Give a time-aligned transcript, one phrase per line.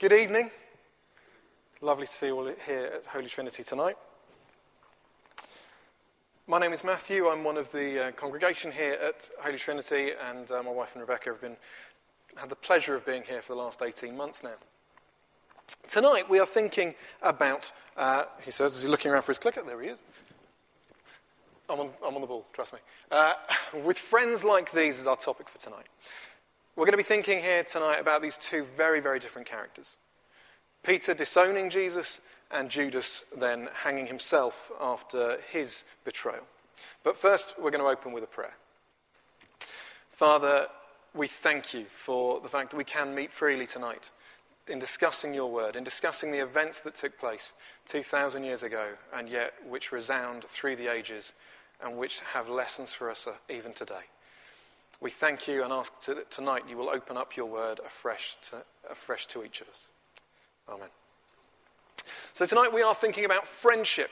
[0.00, 0.52] Good evening.
[1.80, 3.96] Lovely to see you all here at Holy Trinity tonight.
[6.46, 7.26] My name is Matthew.
[7.26, 11.00] I'm one of the uh, congregation here at Holy Trinity, and uh, my wife and
[11.00, 11.56] Rebecca have been,
[12.36, 14.54] had the pleasure of being here for the last 18 months now.
[15.88, 19.64] Tonight we are thinking about, uh, he says, as he's looking around for his clicker,
[19.64, 20.04] there he is.
[21.68, 22.78] I'm on, I'm on the ball, trust me.
[23.10, 23.34] Uh,
[23.84, 25.88] with friends like these is our topic for tonight.
[26.78, 29.96] We're going to be thinking here tonight about these two very, very different characters
[30.84, 32.20] Peter disowning Jesus,
[32.52, 36.44] and Judas then hanging himself after his betrayal.
[37.02, 38.54] But first, we're going to open with a prayer.
[40.08, 40.68] Father,
[41.14, 44.12] we thank you for the fact that we can meet freely tonight
[44.68, 47.54] in discussing your word, in discussing the events that took place
[47.86, 51.32] 2,000 years ago, and yet which resound through the ages
[51.82, 54.04] and which have lessons for us uh, even today.
[55.00, 58.56] We thank you and ask that tonight you will open up your word afresh to,
[58.90, 59.86] afresh to each of us.
[60.68, 60.88] Amen.
[62.32, 64.10] So tonight we are thinking about friendship.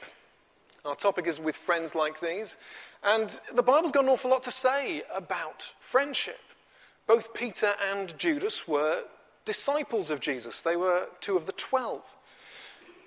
[0.84, 2.56] Our topic is with friends like these.
[3.02, 6.38] And the Bible's got an awful lot to say about friendship.
[7.08, 9.02] Both Peter and Judas were
[9.44, 12.02] disciples of Jesus, they were two of the twelve.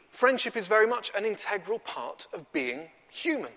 [0.10, 3.52] Friendship is very much an integral part of being human,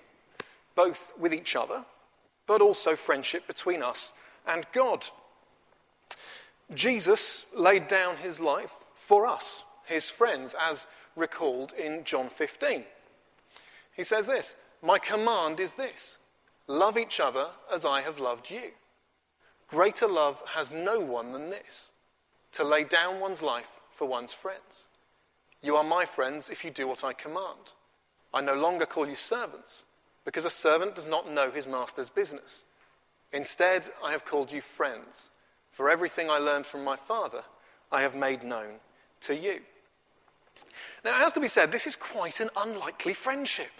[0.74, 1.84] both with each other,
[2.46, 4.12] but also friendship between us
[4.46, 5.06] and God.
[6.74, 12.84] Jesus laid down his life for us, his friends, as recalled in John 15.
[13.94, 16.18] He says this My command is this
[16.66, 18.70] love each other as I have loved you.
[19.68, 21.92] Greater love has no one than this
[22.52, 24.84] to lay down one's life for one's friends.
[25.62, 27.72] You are my friends if you do what I command.
[28.34, 29.84] I no longer call you servants,
[30.24, 32.64] because a servant does not know his master's business.
[33.32, 35.30] Instead, I have called you friends,
[35.70, 37.42] for everything I learned from my Father,
[37.90, 38.74] I have made known
[39.22, 39.60] to you.
[41.04, 43.70] Now, it has to be said, this is quite an unlikely friendship.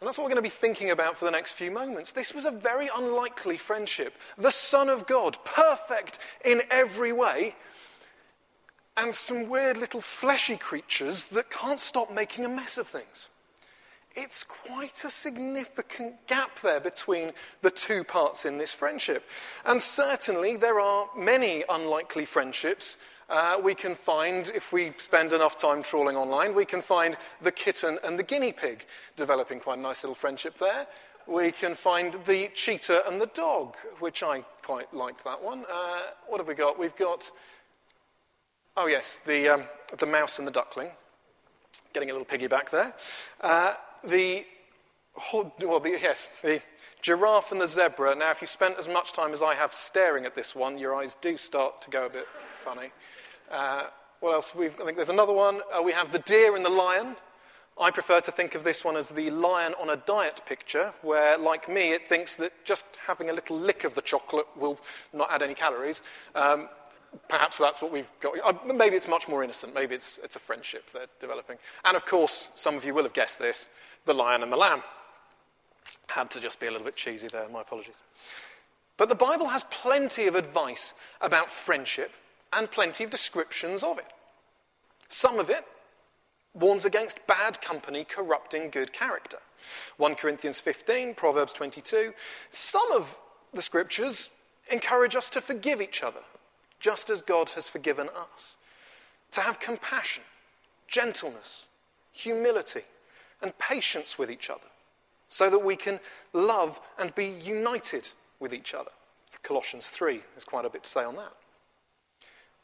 [0.00, 2.12] And that's what we're going to be thinking about for the next few moments.
[2.12, 4.14] This was a very unlikely friendship.
[4.36, 7.54] The Son of God, perfect in every way,
[8.96, 13.28] and some weird little fleshy creatures that can't stop making a mess of things.
[14.14, 19.24] It's quite a significant gap there between the two parts in this friendship.
[19.64, 22.96] And certainly there are many unlikely friendships
[23.32, 27.50] uh, we can find, if we spend enough time trawling online, we can find the
[27.50, 28.84] kitten and the guinea pig
[29.16, 30.86] developing quite a nice little friendship there.
[31.26, 35.64] We can find the cheetah and the dog, which I quite liked that one.
[35.72, 36.78] Uh, what have we got?
[36.78, 37.30] We've got,
[38.76, 39.64] oh yes, the, um,
[39.96, 40.90] the mouse and the duckling.
[41.94, 42.92] Getting a little piggyback there.
[43.40, 43.74] Uh,
[44.04, 44.44] the,
[45.32, 46.60] well, the, yes, the
[47.02, 48.14] giraffe and the zebra.
[48.14, 50.94] Now, if you spent as much time as I have staring at this one, your
[50.94, 52.26] eyes do start to go a bit
[52.64, 52.90] funny.
[53.50, 53.84] Uh,
[54.20, 54.54] what else?
[54.54, 55.60] We've, I think there's another one.
[55.76, 57.16] Uh, we have the deer and the lion.
[57.80, 61.38] I prefer to think of this one as the lion on a diet picture, where,
[61.38, 64.78] like me, it thinks that just having a little lick of the chocolate will
[65.12, 66.02] not add any calories.
[66.34, 66.68] Um,
[67.28, 68.34] perhaps that's what we've got.
[68.44, 69.74] Uh, maybe it's much more innocent.
[69.74, 71.56] Maybe it's, it's a friendship they're developing.
[71.84, 73.66] And of course, some of you will have guessed this
[74.04, 74.82] the lion and the lamb.
[76.08, 77.96] Had to just be a little bit cheesy there, my apologies.
[78.96, 82.12] But the Bible has plenty of advice about friendship
[82.52, 84.12] and plenty of descriptions of it.
[85.08, 85.64] Some of it
[86.54, 89.38] warns against bad company corrupting good character.
[89.96, 92.12] 1 Corinthians 15, Proverbs 22.
[92.50, 93.18] Some of
[93.52, 94.28] the scriptures
[94.70, 96.20] encourage us to forgive each other,
[96.78, 98.56] just as God has forgiven us,
[99.32, 100.24] to have compassion,
[100.88, 101.66] gentleness,
[102.12, 102.82] humility,
[103.42, 104.60] and patience with each other,
[105.28, 106.00] so that we can
[106.32, 108.08] love and be united
[108.40, 108.90] with each other.
[109.42, 111.32] Colossians 3, has quite a bit to say on that.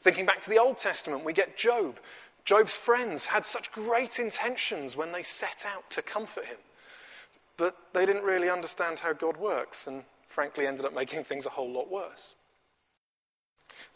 [0.01, 1.99] Thinking back to the Old Testament, we get Job.
[2.45, 6.57] Job's friends had such great intentions when they set out to comfort him,
[7.57, 11.49] but they didn't really understand how God works and frankly ended up making things a
[11.49, 12.35] whole lot worse.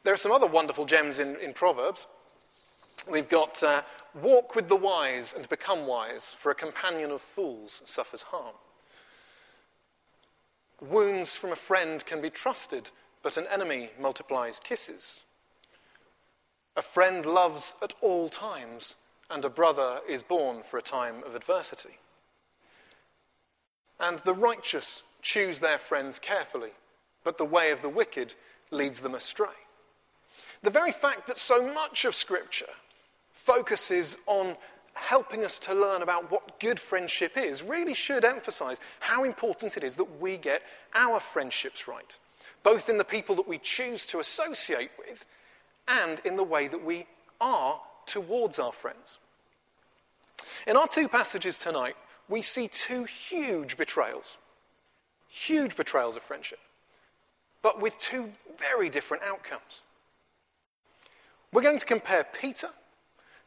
[0.03, 2.07] There are some other wonderful gems in, in Proverbs.
[3.09, 3.81] We've got uh,
[4.21, 8.55] walk with the wise and become wise, for a companion of fools suffers harm.
[10.81, 12.89] Wounds from a friend can be trusted,
[13.21, 15.19] but an enemy multiplies kisses.
[16.75, 18.95] A friend loves at all times,
[19.29, 21.97] and a brother is born for a time of adversity.
[23.99, 26.71] And the righteous choose their friends carefully,
[27.23, 28.33] but the way of the wicked
[28.71, 29.47] leads them astray.
[30.61, 32.73] The very fact that so much of Scripture
[33.43, 34.55] focuses on
[34.93, 39.83] helping us to learn about what good friendship is really should emphasize how important it
[39.83, 40.61] is that we get
[40.93, 42.17] our friendships right,
[42.63, 45.25] both in the people that we choose to associate with
[45.89, 47.05] and in the way that we
[47.41, 49.17] are towards our friends.
[50.65, 51.97] In our two passages tonight,
[52.29, 54.37] we see two huge betrayals.
[55.27, 56.59] Huge betrayals of friendship,
[57.61, 59.81] but with two very different outcomes.
[61.51, 62.69] We're going to compare Peter,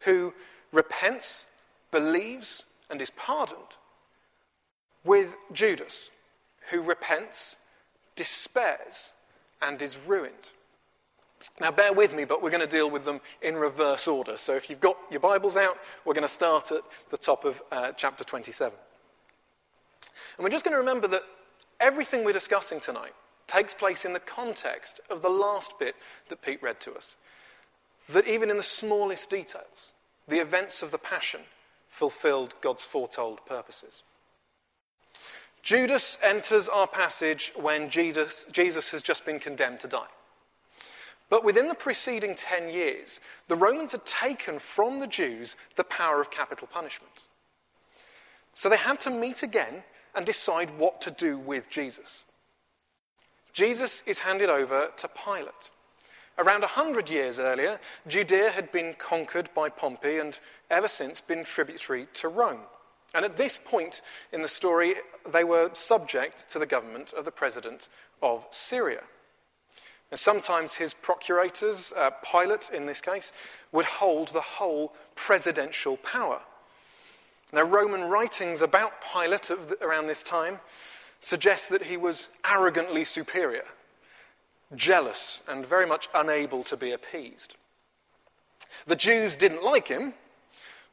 [0.07, 0.33] who
[0.73, 1.45] repents,
[1.91, 3.77] believes, and is pardoned,
[5.05, 6.09] with Judas,
[6.71, 7.57] who repents,
[8.15, 9.11] despairs,
[9.61, 10.51] and is ruined.
[11.61, 14.37] Now, bear with me, but we're going to deal with them in reverse order.
[14.37, 17.63] So, if you've got your Bibles out, we're going to start at the top of
[17.71, 18.73] uh, chapter 27.
[20.37, 21.23] And we're just going to remember that
[21.79, 23.13] everything we're discussing tonight
[23.47, 25.95] takes place in the context of the last bit
[26.29, 27.17] that Pete read to us.
[28.09, 29.93] That even in the smallest details,
[30.29, 31.41] the events of the Passion
[31.89, 34.03] fulfilled God's foretold purposes.
[35.63, 40.07] Judas enters our passage when Jesus, Jesus has just been condemned to die.
[41.29, 43.19] But within the preceding 10 years,
[43.49, 47.13] the Romans had taken from the Jews the power of capital punishment.
[48.53, 49.83] So they had to meet again
[50.15, 52.23] and decide what to do with Jesus.
[53.53, 55.71] Jesus is handed over to Pilate.
[56.39, 60.39] Around 100 years earlier, Judea had been conquered by Pompey and
[60.71, 62.61] ever since been tributary to Rome.
[63.15, 64.03] And at this point
[64.33, 64.97] in the story,
[65.31, 67.89] they were subject to the government of the president
[68.23, 69.05] of Syria.
[70.11, 73.33] And sometimes his procurators, uh, Pilate in this case,
[73.73, 76.41] would hold the whole presidential power.
[77.53, 79.51] Now, Roman writings about Pilate
[79.81, 80.61] around this time
[81.21, 83.65] suggest that he was arrogantly superior,
[84.75, 87.55] jealous, and very much unable to be appeased.
[88.87, 90.15] The Jews didn't like him,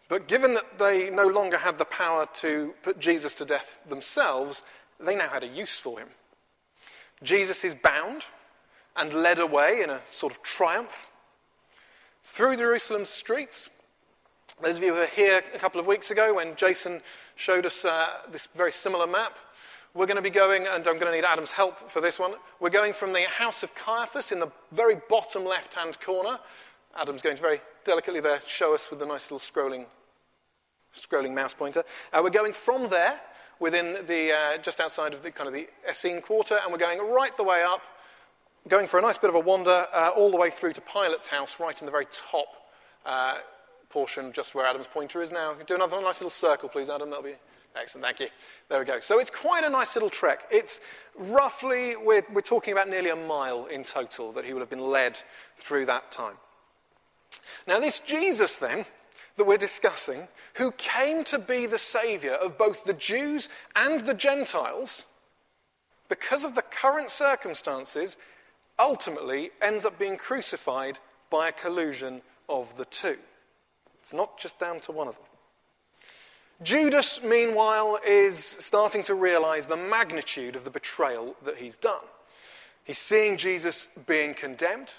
[0.10, 4.62] but given that they no longer had the power to put Jesus to death themselves,
[5.00, 6.10] they now had a use for him.
[7.24, 8.26] Jesus is bound
[8.96, 11.08] and led away in a sort of triumph
[12.24, 13.70] through Jerusalem's streets.
[14.62, 17.02] Those of you who were here a couple of weeks ago when Jason
[17.36, 19.38] showed us uh, this very similar map,
[19.96, 22.34] we're going to be going, and I'm going to need Adam's help for this one.
[22.60, 26.40] We're going from the house of Caiaphas in the very bottom left hand corner.
[27.00, 29.86] Adam's going to very delicately there show us with the nice little scrolling,
[30.98, 31.84] scrolling mouse pointer.
[32.12, 33.20] Uh, we're going from there
[33.60, 37.00] within the, uh, just outside of the kind of the Essene quarter, and we're going
[37.00, 37.82] right the way up
[38.68, 41.28] going for a nice bit of a wander uh, all the way through to Pilate's
[41.28, 42.48] house, right in the very top
[43.06, 43.36] uh,
[43.90, 45.54] portion, just where Adam's pointer is now.
[45.68, 47.10] Do another nice little circle, please, Adam.
[47.10, 47.36] That'll be
[47.76, 48.06] excellent.
[48.06, 48.28] Thank you.
[48.70, 49.00] There we go.
[49.00, 50.48] So it's quite a nice little trek.
[50.52, 50.80] It's
[51.18, 54.92] roughly, we're, we're talking about nearly a mile in total that he would have been
[54.92, 55.20] led
[55.58, 56.36] through that time.
[57.68, 58.86] Now, this Jesus, then,
[59.38, 64.14] that we're discussing, who came to be the Saviour of both the Jews and the
[64.14, 65.06] Gentiles,
[66.10, 68.18] because of the current circumstances,
[68.78, 71.00] ultimately ends up being crucified
[71.30, 73.18] by a collusion of the two.
[74.00, 75.26] It's not just down to one of them.
[76.62, 82.06] Judas, meanwhile, is starting to realize the magnitude of the betrayal that he's done.
[82.84, 84.94] He's seeing Jesus being condemned.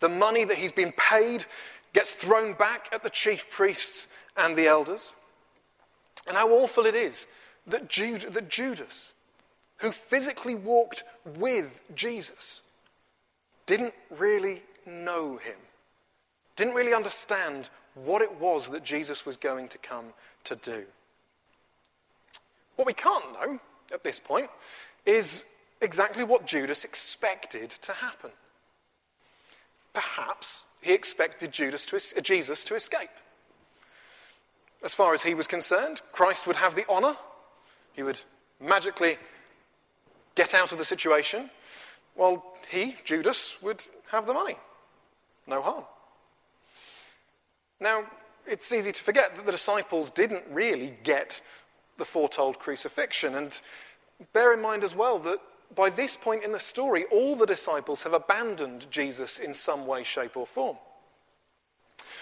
[0.00, 1.46] The money that he's been paid
[1.92, 5.14] gets thrown back at the chief priests and the elders.
[6.26, 7.26] And how awful it is
[7.66, 9.12] that, Jude, that Judas,
[9.78, 12.62] who physically walked with Jesus,
[13.66, 15.56] didn't really know him,
[16.56, 20.06] didn't really understand what it was that Jesus was going to come
[20.44, 20.84] to do.
[22.76, 23.58] What we can't know
[23.92, 24.50] at this point
[25.04, 25.44] is
[25.80, 28.30] exactly what Judas expected to happen.
[29.92, 33.10] Perhaps he expected Judas to, Jesus to escape.
[34.82, 37.16] As far as he was concerned, Christ would have the honor.
[37.92, 38.20] He would
[38.60, 39.18] magically
[40.34, 41.50] get out of the situation,
[42.14, 44.56] while he, Judas, would have the money.
[45.46, 45.84] No harm.
[47.80, 48.04] Now,
[48.46, 51.40] it's easy to forget that the disciples didn't really get
[51.98, 53.34] the foretold crucifixion.
[53.34, 53.60] And
[54.32, 55.38] bear in mind as well that
[55.74, 60.04] by this point in the story, all the disciples have abandoned Jesus in some way,
[60.04, 60.76] shape, or form.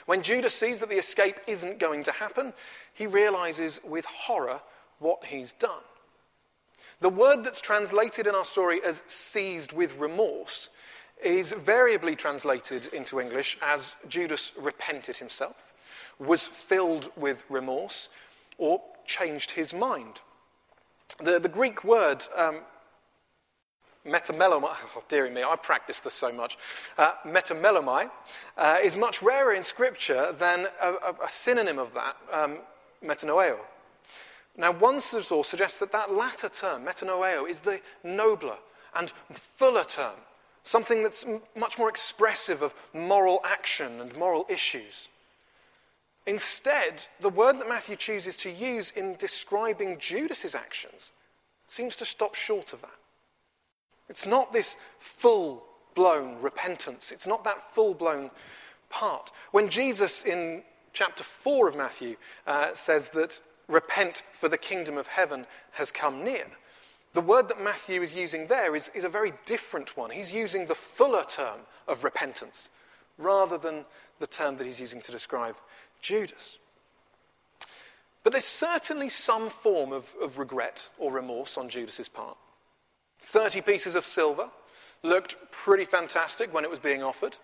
[0.06, 2.52] When Judas sees that the escape isn't going to happen,
[2.92, 4.60] he realizes with horror
[4.98, 5.82] what he's done.
[7.00, 10.68] The word that's translated in our story as seized with remorse
[11.22, 15.69] is variably translated into English as Judas repented himself,
[16.20, 18.08] was filled with remorse,
[18.58, 20.20] or changed his mind.
[21.22, 22.60] The, the Greek word um,
[24.06, 26.56] metamelomai, oh, dearie me, I practice this so much.
[26.96, 28.10] Uh, metamelomai
[28.56, 32.58] uh, is much rarer in Scripture than a, a, a synonym of that, um,
[33.04, 33.58] metanoeo.
[34.56, 38.58] Now, one source suggests that that latter term, metanoeo, is the nobler
[38.94, 40.16] and fuller term,
[40.62, 41.24] something that's
[41.56, 45.08] much more expressive of moral action and moral issues.
[46.26, 51.12] Instead, the word that Matthew chooses to use in describing Judas's actions
[51.66, 52.90] seems to stop short of that.
[54.08, 58.30] It's not this full blown repentance, it's not that full blown
[58.90, 59.30] part.
[59.52, 60.62] When Jesus in
[60.92, 66.24] chapter 4 of Matthew uh, says that repent for the kingdom of heaven has come
[66.24, 66.46] near,
[67.12, 70.10] the word that Matthew is using there is, is a very different one.
[70.10, 72.68] He's using the fuller term of repentance
[73.18, 73.84] rather than
[74.18, 75.56] the term that he's using to describe
[76.00, 76.58] Judas.
[78.22, 82.36] But there's certainly some form of, of regret or remorse on Judas's part.
[83.18, 84.50] 30 pieces of silver
[85.02, 87.36] looked pretty fantastic when it was being offered,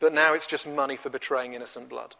[0.00, 2.16] but now it's just money for betraying innocent blood.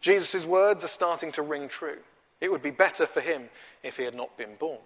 [0.00, 1.98] Jesus' words are starting to ring true.
[2.40, 3.48] It would be better for him
[3.82, 4.80] if he had not been born.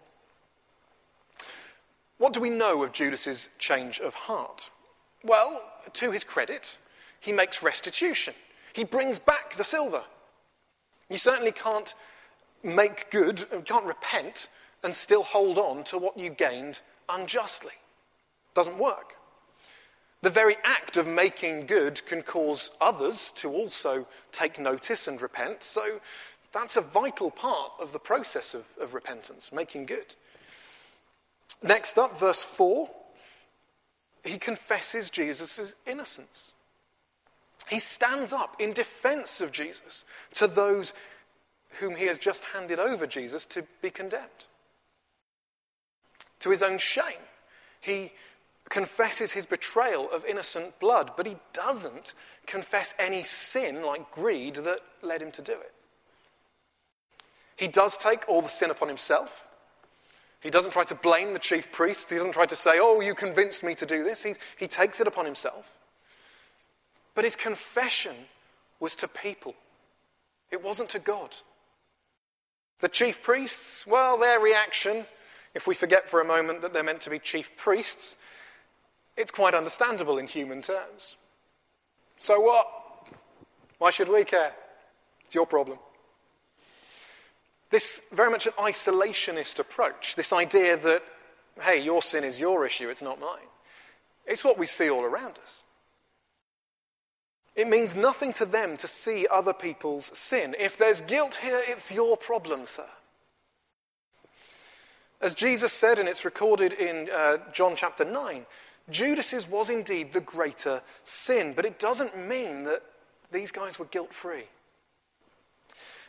[2.19, 4.71] What do we know of Judas's change of heart?
[5.25, 5.63] Well,
[5.95, 6.77] to his credit,
[7.19, 8.35] he makes restitution.
[8.73, 10.05] He brings back the silver.
[11.09, 11.95] You certainly can't
[12.63, 14.49] make good, you can't repent
[14.83, 17.73] and still hold on to what you gained unjustly.
[17.73, 19.15] It Doesn't work.
[20.23, 25.63] The very act of making good can cause others to also take notice and repent,
[25.63, 26.01] so
[26.53, 30.15] that's a vital part of the process of, of repentance, making good.
[31.63, 32.91] Next up, verse 4,
[34.25, 36.53] he confesses Jesus' innocence.
[37.71, 40.93] He stands up in defense of Jesus to those
[41.79, 44.47] whom he has just handed over Jesus to be condemned.
[46.41, 47.23] To his own shame,
[47.81, 48.11] he
[48.69, 54.81] confesses his betrayal of innocent blood, but he doesn't confess any sin like greed that
[55.01, 55.73] led him to do it.
[57.55, 59.47] He does take all the sin upon himself.
[60.41, 62.11] He doesn't try to blame the chief priests.
[62.11, 64.25] He doesn't try to say, Oh, you convinced me to do this.
[64.25, 65.77] He, he takes it upon himself.
[67.15, 68.15] But his confession
[68.79, 69.55] was to people,
[70.51, 71.37] it wasn't to God.
[72.81, 75.05] The chief priests, well, their reaction,
[75.55, 78.17] if we forget for a moment that they're meant to be chief priests,
[79.17, 81.17] it's quite understandable in human terms.
[82.19, 82.67] So what?
[83.79, 84.53] Why should we care?
[85.27, 85.79] It's your problem.
[87.71, 91.03] This very much an isolationist approach, this idea that,
[91.61, 93.49] hey, your sin is your issue, it's not mine.
[94.27, 95.63] It's what we see all around us.
[97.57, 100.55] It means nothing to them to see other people's sin.
[100.59, 102.87] If there's guilt here, it's your problem, sir.
[105.21, 108.47] As Jesus said, and it's recorded in uh, John chapter 9,
[108.89, 112.83] Judas's was indeed the greater sin, but it doesn't mean that
[113.31, 114.45] these guys were guilt free.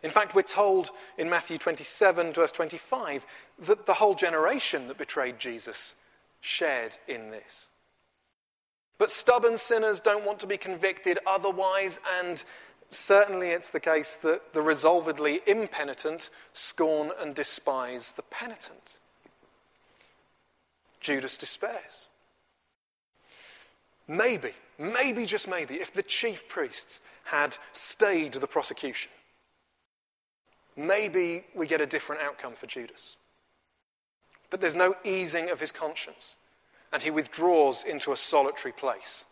[0.04, 3.26] In fact, we're told in Matthew 27, verse 25,
[3.60, 5.94] that the whole generation that betrayed Jesus
[6.40, 7.68] shared in this.
[9.02, 12.44] But stubborn sinners don't want to be convicted otherwise, and
[12.92, 19.00] certainly it's the case that the resolvedly impenitent scorn and despise the penitent.
[21.00, 22.06] Judas despairs.
[24.08, 29.12] Maybe, maybe, just maybe, if the chief priests had stayed the prosecution,
[30.78, 33.16] maybe we get a different outcome for Judas.
[34.52, 36.36] But there's no easing of his conscience
[36.92, 39.26] and he withdraws into a solitary place.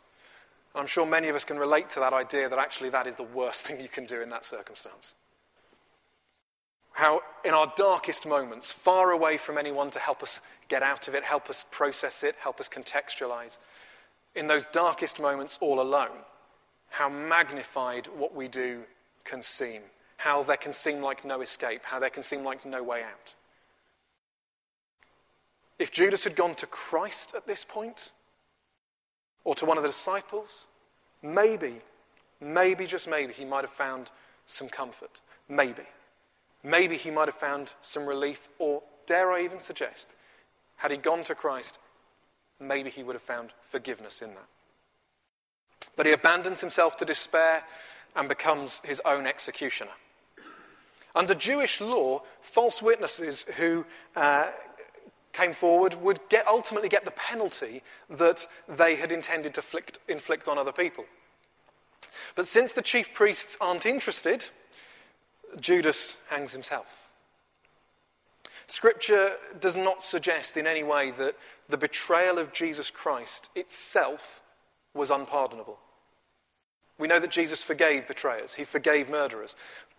[0.74, 3.16] And I'm sure many of us can relate to that idea that actually that is
[3.16, 5.16] the worst thing you can do in that circumstance.
[6.92, 11.16] How, in our darkest moments, far away from anyone to help us get out of
[11.16, 13.58] it, help us process it, help us contextualize,
[14.36, 16.18] in those darkest moments all alone,
[16.90, 18.84] how magnified what we do
[19.24, 19.82] can seem,
[20.18, 23.34] how there can seem like no escape, how there can seem like no way out.
[25.80, 28.12] If Judas had gone to Christ at this point,
[29.46, 30.66] or to one of the disciples,
[31.24, 31.76] maybe,
[32.42, 34.12] maybe, just maybe, he might have found
[34.46, 35.22] some comfort.
[35.48, 35.84] Maybe.
[36.64, 40.10] Maybe he might have found some relief, or dare I even suggest,
[40.76, 41.78] had he gone to Christ,
[42.60, 44.48] maybe he would have found forgiveness in that.
[45.96, 47.64] But he abandons himself to despair
[48.16, 49.92] and becomes his own executioner.
[51.16, 54.52] Under Jewish law, false witnesses who uh,
[55.40, 60.48] came forward would get, ultimately get the penalty that they had intended to flict, inflict
[60.48, 61.06] on other people.
[62.36, 64.46] But since the chief priests aren't interested,
[65.60, 67.08] Judas hangs himself.
[68.68, 71.36] Scripture does not suggest in any way that
[71.70, 74.42] the betrayal of Jesus Christ itself
[74.94, 75.80] was unpardonable.
[76.98, 79.56] We know that Jesus forgave betrayers, he forgave murderers.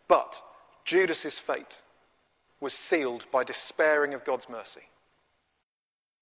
[0.07, 0.43] But
[0.85, 1.81] Judas's fate
[2.61, 4.83] was sealed by despairing of God's mercy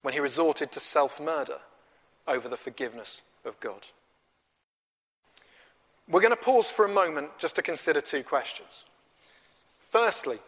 [0.02, 1.58] when he resorted to self murder
[2.26, 3.86] over the forgiveness of God.
[6.08, 8.84] we're going to pause for a moment just to consider two questions.
[9.80, 10.38] Firstly,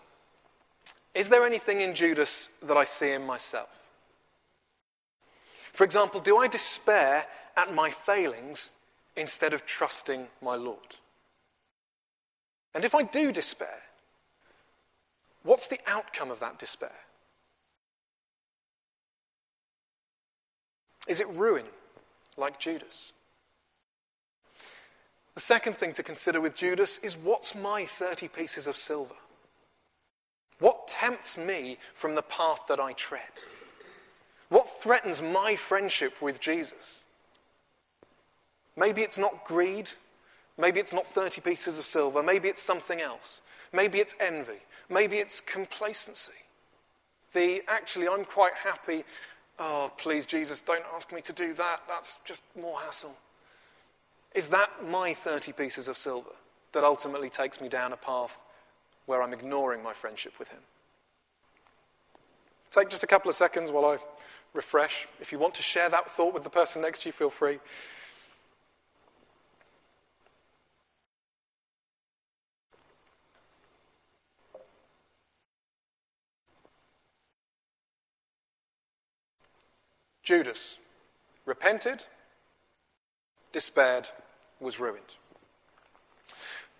[1.15, 3.89] is there anything in Judas that I see in myself?
[5.73, 7.27] For example, do I despair
[7.57, 8.71] at my failings
[9.17, 10.97] instead of trusting my Lord?
[12.75, 13.83] And if I do despair,
[15.43, 16.93] what's the outcome of that despair?
[21.11, 21.67] Is it ruin,
[22.37, 23.11] like Judas?
[25.35, 29.17] The second thing to consider with Judas is what's my 30 pieces of silver?
[30.61, 33.41] What tempts me from the path that I tread?
[34.51, 37.01] What threatens my friendship with Jesus?
[38.77, 39.91] Maybe it's not greed.
[40.57, 42.23] Maybe it's not 30 pieces of silver.
[42.23, 43.41] Maybe it's something else.
[43.73, 44.63] Maybe it's envy.
[44.89, 46.31] Maybe it's complacency.
[47.33, 49.05] The actually, I'm quite happy.
[49.63, 51.83] Oh, please, Jesus, don't ask me to do that.
[51.87, 53.15] That's just more hassle.
[54.35, 56.31] Is that my 30 pieces of silver
[56.73, 58.39] that ultimately takes me down a path
[59.05, 60.61] where I'm ignoring my friendship with Him?
[62.71, 63.99] Take just a couple of seconds while I
[64.55, 65.07] refresh.
[65.21, 67.59] If you want to share that thought with the person next to you, feel free.
[80.31, 80.79] Judas
[81.45, 82.05] repented,
[83.51, 84.07] despaired,
[84.61, 85.17] was ruined.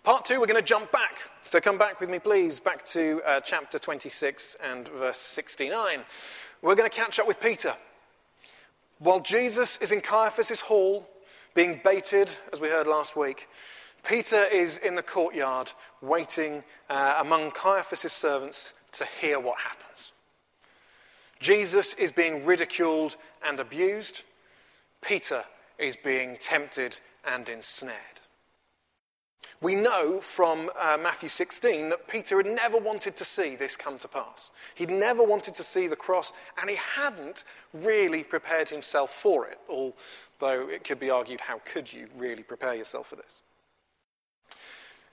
[0.05, 1.17] Part two, we're going to jump back.
[1.43, 5.99] So come back with me, please, back to uh, chapter 26 and verse 69.
[6.61, 7.75] We're going to catch up with Peter.
[8.99, 11.09] While Jesus is in Caiaphas' hall,
[11.53, 13.49] being baited, as we heard last week,
[14.07, 20.13] Peter is in the courtyard waiting uh, among Caiaphas' servants to hear what happens.
[21.41, 24.23] Jesus is being ridiculed and abused.
[25.01, 25.45] Peter
[25.77, 27.97] is being tempted and ensnared.
[29.61, 33.99] We know from uh, Matthew 16 that Peter had never wanted to see this come
[33.99, 34.49] to pass.
[34.73, 39.59] He'd never wanted to see the cross, and he hadn't really prepared himself for it,
[39.69, 43.41] although it could be argued how could you really prepare yourself for this?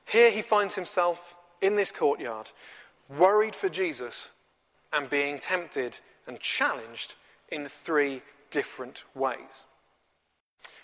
[0.07, 2.51] Here he finds himself in this courtyard,
[3.19, 4.31] worried for Jesus
[4.95, 7.15] and being tempted and challenged
[7.51, 9.67] in three different ways.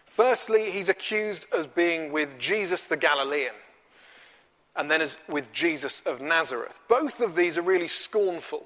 [0.05, 3.55] Firstly, he's accused of being with Jesus the Galilean,
[4.77, 6.81] and then as with Jesus of Nazareth.
[6.89, 8.65] Both of these are really scornful.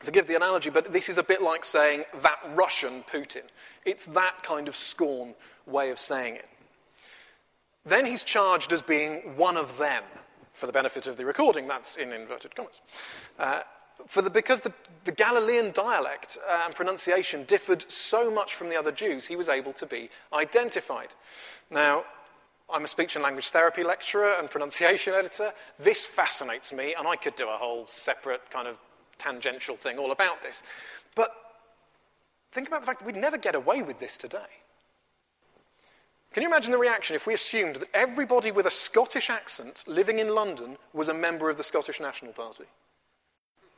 [0.00, 3.42] Forgive the analogy, but this is a bit like saying that Russian Putin.
[3.84, 5.34] It's that kind of scorn
[5.66, 6.48] way of saying it.
[7.86, 10.02] Then he's charged as being one of them.
[10.52, 12.80] For the benefit of the recording, that's in inverted commas.
[13.38, 13.62] Uh,
[14.06, 14.72] for the, because the,
[15.04, 19.48] the Galilean dialect uh, and pronunciation differed so much from the other Jews, he was
[19.48, 21.14] able to be identified.
[21.70, 22.04] Now,
[22.72, 25.52] I'm a speech and language therapy lecturer and pronunciation editor.
[25.78, 28.76] This fascinates me, and I could do a whole separate kind of
[29.18, 30.62] tangential thing all about this.
[31.14, 31.32] But
[32.52, 34.38] think about the fact that we'd never get away with this today.
[36.32, 40.18] Can you imagine the reaction if we assumed that everybody with a Scottish accent living
[40.18, 42.64] in London was a member of the Scottish National Party?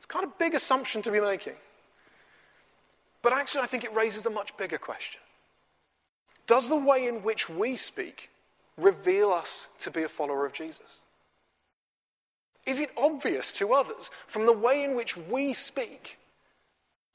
[0.07, 1.53] Kind of big assumption to be making.
[3.21, 5.21] But actually, I think it raises a much bigger question.
[6.45, 8.29] Does the way in which we speak
[8.77, 10.99] reveal us to be a follower of Jesus?
[12.65, 16.17] Is it obvious to others from the way in which we speak?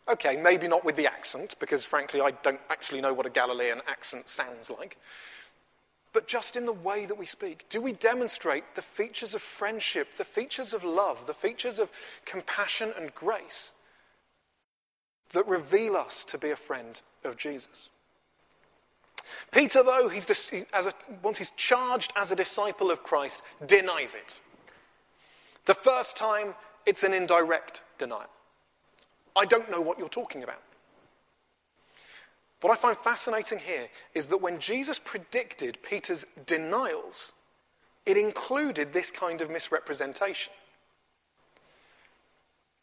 [0.08, 3.80] Okay, maybe not with the accent, because frankly, I don't actually know what a Galilean
[3.86, 4.98] accent sounds like
[6.12, 7.64] but just in the way that we speak.
[7.68, 11.90] Do we demonstrate the features of friendship, the features of love, the features of
[12.24, 13.72] compassion and grace
[15.32, 17.88] that reveal us to be a friend of Jesus?
[19.50, 20.28] Peter, though, he's,
[20.72, 24.40] as a, once he's charged as a disciple of Christ, denies it.
[25.64, 28.28] The first time, it's an indirect denial.
[29.36, 30.60] I don't know what you're talking about.
[32.62, 37.32] What I find fascinating here is that when Jesus predicted Peter's denials,
[38.06, 40.52] it included this kind of misrepresentation.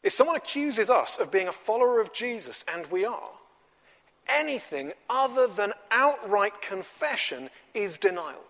[0.02, 3.30] If someone accuses us of being a follower of Jesus, and we are,
[4.28, 8.44] anything other than outright confession is denial,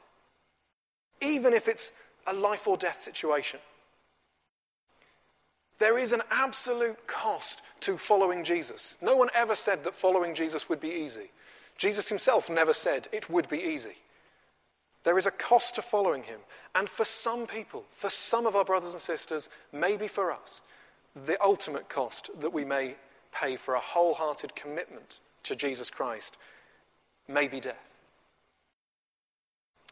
[1.21, 1.93] even if it's
[2.27, 3.61] a life or death situation.
[5.81, 8.97] There is an absolute cost to following Jesus.
[9.03, 11.33] No one ever said that following Jesus would be easy.
[11.77, 13.97] Jesus himself never said it would be easy.
[15.05, 16.41] There is a cost to following him.
[16.75, 20.61] And for some people, for some of our brothers and sisters, maybe for us,
[21.27, 22.97] the ultimate cost that we may
[23.33, 26.37] pay for a wholehearted commitment to Jesus Christ
[27.27, 27.77] may be death.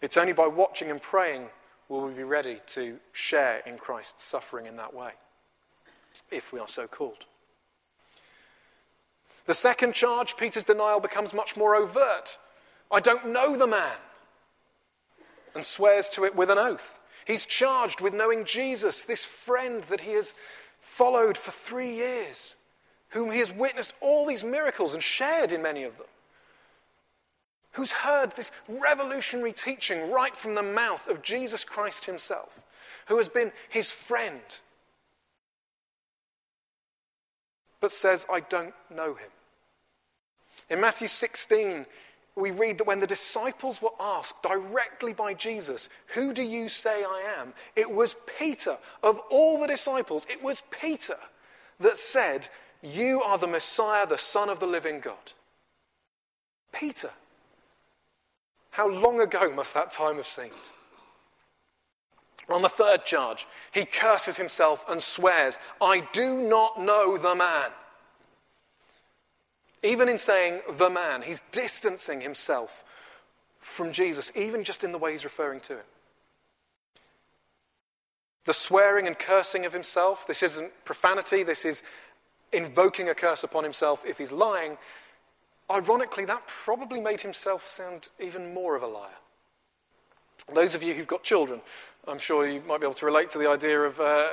[0.02, 1.46] It's only by watching and praying
[1.88, 5.12] will we be ready to share in Christ's suffering in that way,
[6.30, 7.24] if we are so called.
[9.46, 12.38] The second charge, Peter's denial becomes much more overt.
[12.90, 13.96] I don't know the man,
[15.54, 16.98] and swears to it with an oath.
[17.26, 20.34] He's charged with knowing Jesus, this friend that he has
[20.80, 22.54] followed for three years,
[23.10, 26.06] whom he has witnessed all these miracles and shared in many of them
[27.78, 32.60] who's heard this revolutionary teaching right from the mouth of Jesus Christ himself,
[33.06, 34.40] who has been his friend,
[37.80, 39.30] but says, I don't know him.
[40.70, 41.86] In Matthew 16,
[42.34, 47.04] we read that when the disciples were asked directly by Jesus, Who do you say
[47.04, 47.52] I am?
[47.74, 48.78] It was Peter.
[49.02, 51.16] Of all the disciples, it was Peter
[51.80, 52.48] that said,
[52.82, 55.32] You are the Messiah, the Son of the living God.
[56.72, 57.10] Peter.
[58.70, 60.52] How long ago must that time have seemed?
[62.48, 67.70] On the third charge, he curses himself and swears, I do not know the man.
[69.82, 72.84] Even in saying the man, he's distancing himself
[73.60, 75.84] from Jesus, even just in the way he's referring to him.
[78.44, 81.82] The swearing and cursing of himself, this isn't profanity, this is
[82.52, 84.78] invoking a curse upon himself if he's lying.
[85.70, 89.10] Ironically, that probably made himself sound even more of a liar.
[90.54, 91.60] Those of you who've got children,
[92.08, 94.28] I'm sure you might be able to relate to the idea of uh,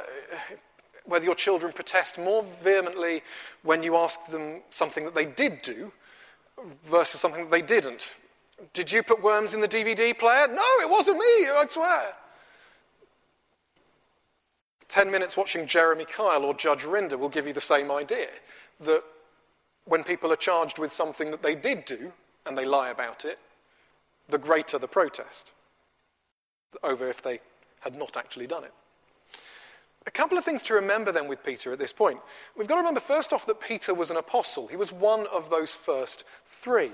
[1.03, 3.21] whether your children protest more vehemently
[3.63, 5.91] when you ask them something that they did do
[6.85, 8.15] versus something that they didn't.
[8.71, 10.47] Did you put worms in the DVD player?
[10.47, 12.13] No, it wasn't me, I swear.
[14.87, 18.29] Ten minutes watching Jeremy Kyle or Judge Rinder will give you the same idea
[18.79, 19.03] that
[19.83, 22.13] when people are charged with something that they did do
[22.45, 23.37] and they lie about it,
[24.29, 25.51] the greater the protest
[26.83, 27.39] over if they
[27.81, 28.73] had not actually done it.
[30.07, 32.19] A couple of things to remember then with Peter at this point.
[32.55, 34.67] We've got to remember, first off, that Peter was an apostle.
[34.67, 36.91] He was one of those first three.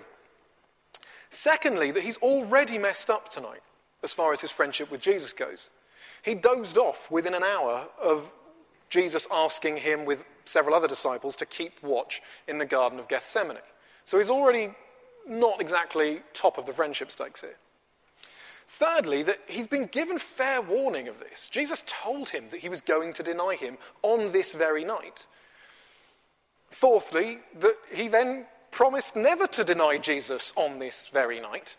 [1.29, 3.61] Secondly, that he's already messed up tonight
[4.03, 5.69] as far as his friendship with Jesus goes.
[6.23, 8.31] He dozed off within an hour of
[8.89, 13.57] Jesus asking him with several other disciples to keep watch in the Garden of Gethsemane.
[14.05, 14.71] So he's already
[15.27, 17.55] not exactly top of the friendship stakes here.
[18.71, 21.49] Thirdly, that he's been given fair warning of this.
[21.51, 25.27] Jesus told him that he was going to deny him on this very night.
[26.69, 31.75] Fourthly, that he then promised never to deny Jesus on this very night.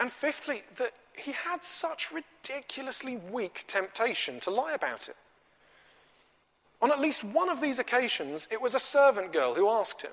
[0.00, 5.16] And fifthly, that he had such ridiculously weak temptation to lie about it.
[6.80, 10.12] On at least one of these occasions, it was a servant girl who asked him.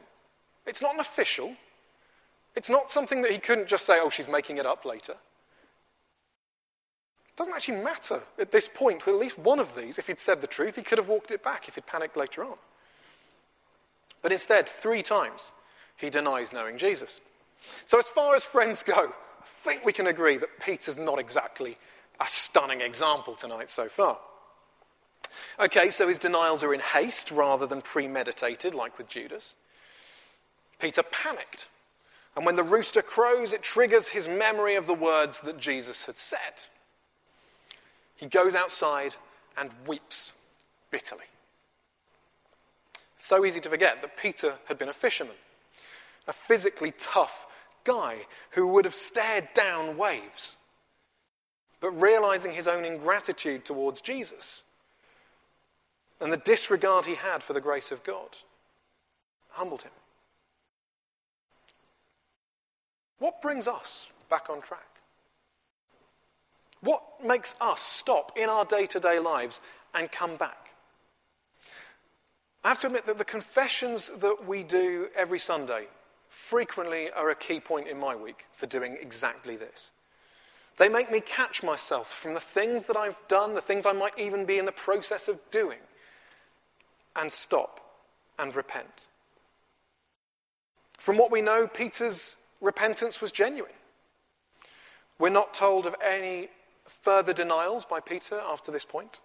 [0.67, 1.55] It's not an official.
[2.57, 5.15] It's not something that he couldn't just say, oh, she's making it up later.
[7.33, 9.97] It doesn't actually matter at this point with at least one of these.
[9.97, 12.43] If he'd said the truth, he could have walked it back if he'd panicked later
[12.43, 12.57] on.
[14.21, 15.53] But instead, three times,
[15.95, 17.21] he denies knowing Jesus.
[17.85, 21.77] So, as far as friends go, I think we can agree that Peter's not exactly
[22.19, 24.19] a stunning example tonight so far.
[25.59, 29.55] Okay, so his denials are in haste rather than premeditated, like with Judas.
[30.79, 31.69] Peter panicked.
[32.35, 36.17] And when the rooster crows, it triggers his memory of the words that Jesus had
[36.17, 36.67] said.
[38.21, 39.15] He goes outside
[39.57, 40.31] and weeps
[40.91, 41.25] bitterly.
[43.17, 45.35] So easy to forget that Peter had been a fisherman,
[46.27, 47.47] a physically tough
[47.83, 50.55] guy who would have stared down waves.
[51.79, 54.61] But realizing his own ingratitude towards Jesus,
[56.19, 58.37] and the disregard he had for the grace of God
[59.49, 59.91] humbled him.
[63.17, 64.90] What brings us back on track?
[66.81, 69.61] What makes us stop in our day to day lives
[69.93, 70.69] and come back?
[72.63, 75.87] I have to admit that the confessions that we do every Sunday
[76.29, 79.91] frequently are a key point in my week for doing exactly this.
[80.77, 84.17] They make me catch myself from the things that I've done, the things I might
[84.17, 85.79] even be in the process of doing,
[87.15, 87.79] and stop
[88.39, 89.07] and repent.
[90.97, 93.71] From what we know, Peter's repentance was genuine.
[95.19, 96.49] We're not told of any
[97.01, 99.19] further denials by Peter after this point.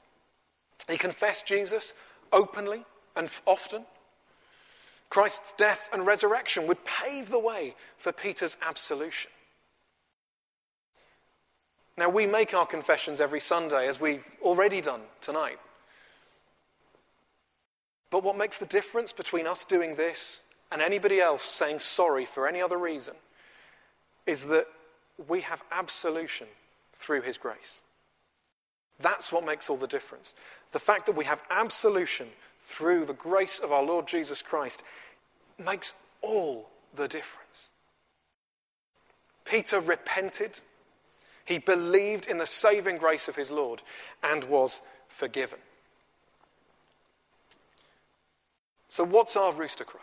[0.89, 1.95] He confessed Jesus
[2.33, 2.85] openly
[3.15, 3.85] and often.
[5.09, 9.31] Christ's death and resurrection would pave the way for Peter's absolution.
[11.99, 15.59] Now, we make our confessions every Sunday, as we've already done tonight.
[18.11, 22.47] But what makes the difference between us doing this and anybody else saying sorry for
[22.47, 23.15] any other reason
[24.27, 24.67] is that
[25.29, 26.49] we have absolution
[27.07, 27.81] through his grace.
[28.99, 30.35] That's what makes all the difference.
[30.73, 32.29] The fact that we have absolution
[32.61, 34.83] through the grace of our Lord Jesus Christ
[35.62, 37.69] makes all the difference.
[39.45, 40.59] Peter repented,
[41.45, 43.83] he believed in the saving grace of his Lord,
[44.23, 45.61] and was forgiven.
[48.88, 50.01] So, what's our rooster crow?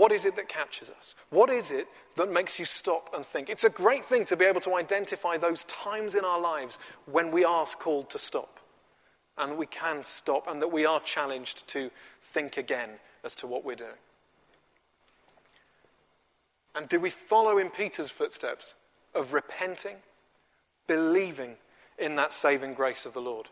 [0.00, 1.14] What is it that catches us?
[1.28, 1.86] What is it
[2.16, 3.50] that makes you stop and think?
[3.50, 7.30] It's a great thing to be able to identify those times in our lives when
[7.30, 8.60] we are called to stop,
[9.36, 11.90] and we can stop, and that we are challenged to
[12.32, 12.92] think again
[13.24, 14.00] as to what we're doing.
[16.74, 18.76] And do we follow in Peter's footsteps
[19.14, 19.96] of repenting,
[20.86, 21.56] believing
[21.98, 23.50] in that saving grace of the Lord,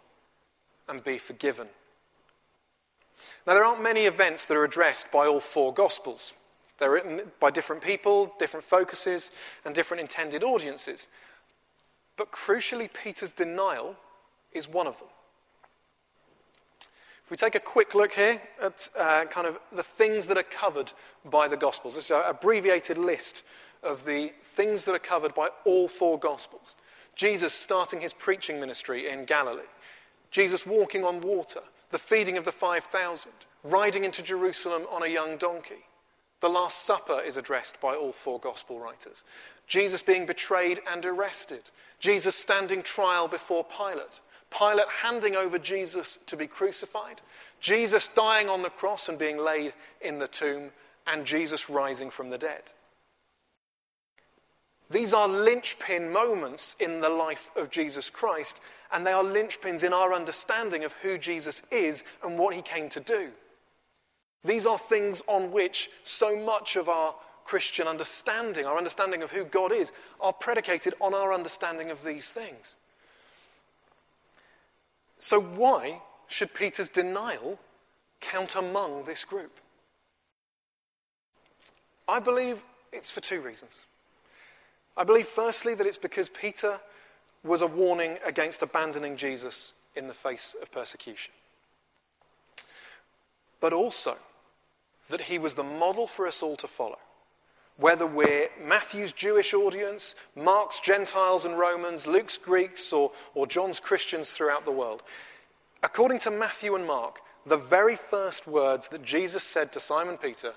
[0.89, 1.69] and be forgiven
[3.47, 6.33] now, there aren't many events that are addressed by all four Gospels.
[6.79, 9.31] They're written by different people, different focuses,
[9.65, 11.09] and different intended audiences.
[12.17, 13.97] But crucially, Peter's denial
[14.53, 15.09] is one of them.
[17.25, 20.43] If we take a quick look here at uh, kind of the things that are
[20.43, 20.93] covered
[21.25, 23.43] by the Gospels, this is an abbreviated list
[23.83, 26.77] of the things that are covered by all four Gospels.
[27.15, 29.63] Jesus starting his preaching ministry in Galilee,
[30.31, 33.33] Jesus walking on water, the feeding of the 5,000,
[33.65, 35.85] riding into Jerusalem on a young donkey.
[36.41, 39.25] The Last Supper is addressed by all four gospel writers.
[39.67, 41.71] Jesus being betrayed and arrested.
[41.99, 44.21] Jesus standing trial before Pilate.
[44.57, 47.21] Pilate handing over Jesus to be crucified.
[47.61, 50.71] Jesus dying on the cross and being laid in the tomb.
[51.07, 52.63] And Jesus rising from the dead.
[54.91, 58.61] These are linchpin moments in the life of Jesus Christ,
[58.93, 62.89] and they are linchpins in our understanding of who Jesus is and what he came
[62.91, 63.31] to do.
[64.45, 69.45] These are things on which so much of our Christian understanding, our understanding of who
[69.45, 72.77] God is, are predicated on our understanding of these things.
[75.19, 77.59] So, why should Peter's denial
[78.21, 79.59] count among this group?
[82.07, 83.83] I believe it's for two reasons.
[84.97, 86.81] I believe, firstly, that it's because Peter
[87.45, 91.33] was a warning against abandoning Jesus in the face of persecution.
[93.61, 94.17] But also
[95.09, 96.99] that he was the model for us all to follow.
[97.77, 104.33] Whether we're Matthew's Jewish audience, Mark's Gentiles and Romans, Luke's Greeks, or, or John's Christians
[104.33, 105.03] throughout the world.
[105.83, 110.55] According to Matthew and Mark, the very first words that Jesus said to Simon Peter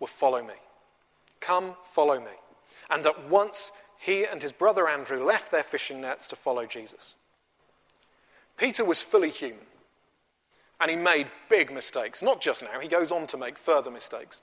[0.00, 0.54] were, Follow me.
[1.40, 2.36] Come, follow me.
[2.90, 7.14] And at once he and his brother Andrew left their fishing nets to follow Jesus.
[8.56, 9.66] Peter was fully human,
[10.80, 12.22] and he made big mistakes.
[12.22, 14.40] Not just now, he goes on to make further mistakes.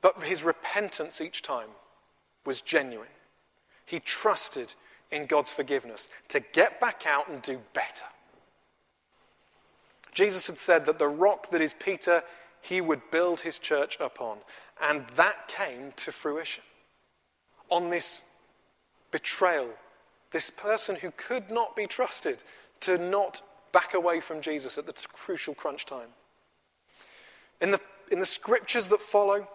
[0.00, 1.68] But his repentance each time
[2.44, 3.08] was genuine.
[3.84, 4.74] He trusted
[5.10, 8.06] in God's forgiveness to get back out and do better.
[10.12, 12.22] Jesus had said that the rock that is Peter,
[12.60, 14.38] he would build his church upon.
[14.80, 16.64] And that came to fruition
[17.70, 18.22] on this
[19.10, 19.70] betrayal,
[20.32, 22.42] this person who could not be trusted
[22.80, 26.08] to not back away from Jesus at the crucial crunch time.
[27.60, 29.48] In the, in the scriptures that follow,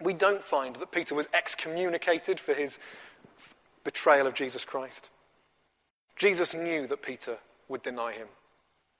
[0.00, 2.78] we don't find that Peter was excommunicated for his
[3.84, 5.10] betrayal of Jesus Christ.
[6.16, 8.28] Jesus knew that Peter would deny him,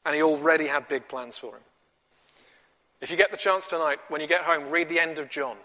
[0.06, 1.62] and he already had big plans for him.
[3.00, 5.56] If you get the chance tonight, when you get home, read the end of John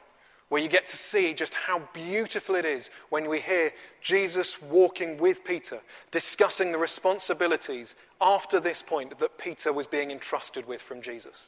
[0.50, 5.18] where you get to see just how beautiful it is when we hear Jesus walking
[5.18, 5.82] with Peter,
[6.12, 11.48] discussing the responsibilities after this point that Peter was being entrusted with from Jesus.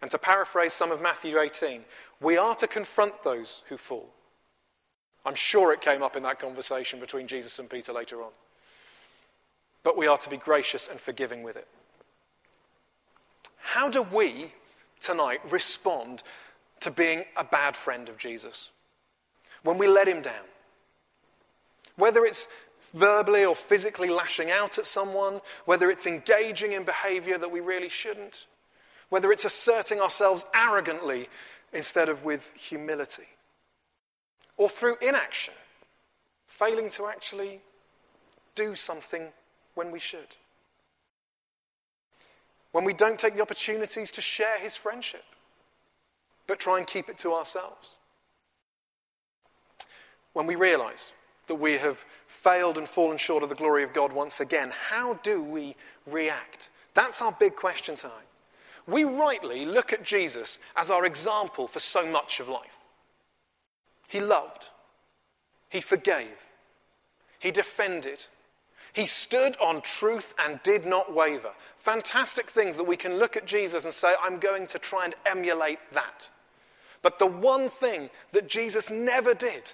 [0.00, 1.82] And to paraphrase some of Matthew 18,
[2.20, 4.08] we are to confront those who fall.
[5.26, 8.30] I'm sure it came up in that conversation between Jesus and Peter later on.
[9.82, 11.68] But we are to be gracious and forgiving with it.
[13.58, 14.52] How do we
[15.00, 16.22] tonight respond
[16.80, 18.70] to being a bad friend of Jesus.
[19.62, 20.44] When we let him down.
[21.96, 22.48] Whether it's
[22.94, 27.90] verbally or physically lashing out at someone, whether it's engaging in behavior that we really
[27.90, 28.46] shouldn't,
[29.10, 31.28] whether it's asserting ourselves arrogantly
[31.72, 33.28] instead of with humility,
[34.56, 35.54] or through inaction,
[36.46, 37.60] failing to actually
[38.54, 39.28] do something
[39.74, 40.36] when we should.
[42.72, 45.24] When we don't take the opportunities to share his friendship
[46.50, 47.96] but try and keep it to ourselves.
[50.32, 51.12] When we realize
[51.46, 55.14] that we have failed and fallen short of the glory of God once again, how
[55.22, 55.76] do we
[56.08, 56.70] react?
[56.92, 58.26] That's our big question tonight.
[58.84, 62.84] we rightly look at Jesus as our example for so much of life.
[64.08, 64.70] He loved,
[65.68, 66.48] he forgave,
[67.38, 68.24] he defended,
[68.92, 71.52] he stood on truth and did not waver.
[71.76, 75.14] Fantastic things that we can look at Jesus and say, I'm going to try and
[75.24, 76.28] emulate that.
[77.02, 79.72] But the one thing that Jesus never did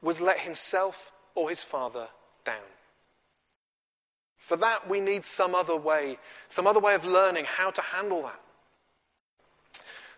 [0.00, 2.08] was let himself or his Father
[2.44, 2.62] down.
[4.38, 8.22] For that, we need some other way, some other way of learning how to handle
[8.22, 8.40] that.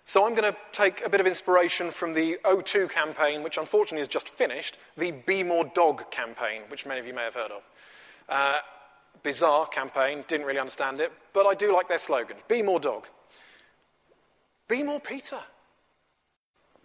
[0.06, 4.00] So I'm going to take a bit of inspiration from the O2 campaign, which unfortunately
[4.00, 7.50] has just finished, the Be More Dog campaign, which many of you may have heard
[7.50, 7.68] of.
[8.28, 8.58] Uh,
[9.22, 13.06] bizarre campaign, didn't really understand it, but I do like their slogan Be More Dog.
[14.68, 15.40] Be more Peter.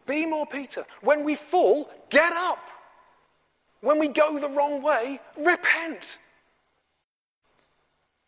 [0.09, 0.87] Be more Peter.
[1.01, 2.67] When we fall, get up.
[3.81, 6.17] When we go the wrong way, repent.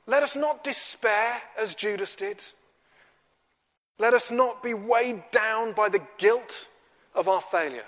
[0.06, 2.44] Let us not despair as Judas did.
[3.98, 6.68] Let us not be weighed down by the guilt
[7.16, 7.86] of our failure,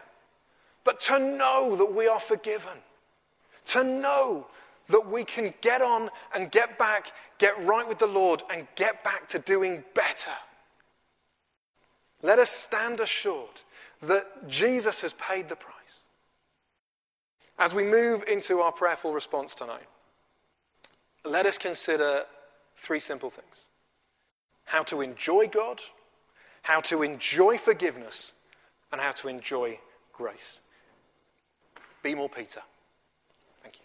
[0.83, 2.79] but to know that we are forgiven,
[3.65, 4.47] to know
[4.89, 9.03] that we can get on and get back, get right with the Lord, and get
[9.03, 10.31] back to doing better.
[12.23, 13.61] Let us stand assured
[14.07, 15.99] that Jesus has paid the price.
[17.59, 19.87] As we move into our prayerful response tonight,
[21.23, 22.23] let us consider
[22.77, 23.65] three simple things
[24.65, 25.81] how to enjoy God,
[26.63, 28.31] how to enjoy forgiveness,
[28.91, 29.77] and how to enjoy
[30.13, 30.61] grace.
[32.01, 32.61] Be more Peter.